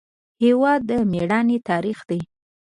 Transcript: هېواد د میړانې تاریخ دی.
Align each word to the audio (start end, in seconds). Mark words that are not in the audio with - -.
هېواد 0.43 0.81
د 0.89 0.91
میړانې 1.11 1.57
تاریخ 1.69 1.97
دی. 2.09 2.19